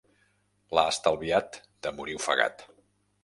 [0.77, 2.65] L'ha estalviat de morir ofegat.